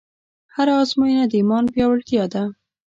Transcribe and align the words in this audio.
هره 0.55 0.73
ازموینه 0.81 1.23
د 1.27 1.33
ایمان 1.39 1.63
پیاوړتیا 1.73 2.23
ده. 2.33 2.43